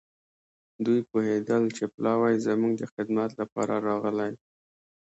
[0.85, 4.31] دوی پوهېدل چې پلاوی زموږ د خدمت لپاره راغلی.